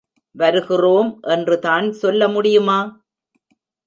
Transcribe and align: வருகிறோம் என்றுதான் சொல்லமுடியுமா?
வருகிறோம் 0.35 1.19
என்றுதான் 1.27 1.87
சொல்லமுடியுமா? 2.01 2.79